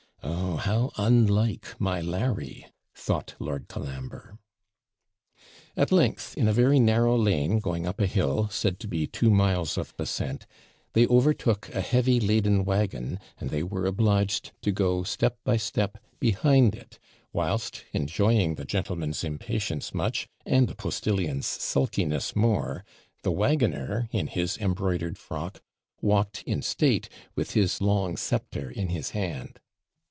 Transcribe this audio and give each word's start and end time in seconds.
'Oh, 0.23 0.57
how 0.57 0.91
unlike 0.97 1.65
my 1.79 1.99
Larry!' 2.01 2.67
thought 2.93 3.33
Lord 3.39 3.67
Colambre. 3.67 4.37
At 5.75 5.91
length, 5.91 6.37
in 6.37 6.47
a 6.47 6.53
very 6.53 6.79
narrow 6.79 7.17
lane, 7.17 7.59
going 7.59 7.87
up 7.87 7.99
a 7.99 8.05
hill, 8.05 8.47
said 8.49 8.79
to 8.81 8.87
be 8.87 9.07
two 9.07 9.31
miles 9.31 9.75
of 9.79 9.95
ascent, 9.97 10.45
they 10.93 11.07
overtook 11.07 11.73
a 11.73 11.81
heavy 11.81 12.19
laden 12.19 12.63
waggon, 12.63 13.19
and 13.39 13.49
they 13.49 13.63
were 13.63 13.87
obliged 13.87 14.51
to 14.61 14.71
go 14.71 15.01
step 15.01 15.39
by 15.43 15.57
step 15.57 15.97
behind 16.19 16.75
it, 16.75 16.99
whilst, 17.33 17.83
enjoying 17.91 18.55
the 18.55 18.65
gentleman's 18.65 19.23
impatience 19.23 19.93
much, 19.95 20.27
and 20.45 20.67
the 20.67 20.75
postillion's 20.75 21.47
sulkiness 21.47 22.35
more, 22.35 22.85
the 23.23 23.31
waggoner, 23.31 24.07
in 24.11 24.27
his 24.27 24.59
embroidered 24.59 25.17
frock, 25.17 25.59
walked 26.01 26.43
in 26.43 26.61
state, 26.61 27.09
with 27.35 27.51
his 27.51 27.81
long 27.81 28.15
sceptre 28.15 28.69
in 28.69 28.89
his 28.89 29.09
hand. 29.11 29.59